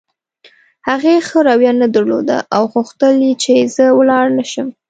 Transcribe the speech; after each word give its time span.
هغې 0.87 1.15
ښه 1.27 1.39
رویه 1.47 1.73
نه 1.81 1.87
درلوده 1.95 2.37
او 2.55 2.63
غوښتل 2.73 3.13
یې 3.25 3.33
چې 3.43 3.53
زه 3.75 3.85
ولاړ 3.99 4.25
نه 4.37 4.43
شم. 4.51 4.67